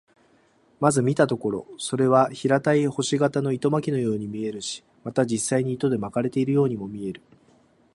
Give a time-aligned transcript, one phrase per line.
[0.79, 7.21] まず見たところ、それは平たい星形の糸巻のように見えるし、また実際に糸で巻かれているようにも見える。